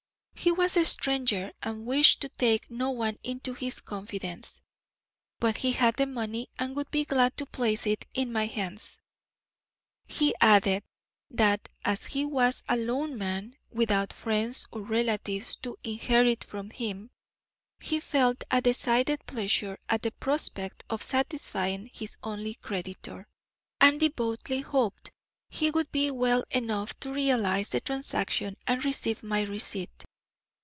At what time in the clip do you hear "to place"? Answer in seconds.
7.37-7.85